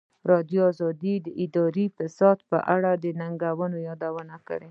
ازادي 0.03 0.25
راډیو 0.31 0.63
د 1.25 1.27
اداري 1.43 1.85
فساد 1.97 2.37
په 2.49 2.57
اړه 2.75 2.91
د 3.03 3.05
ننګونو 3.19 3.77
یادونه 3.87 4.35
کړې. 4.47 4.59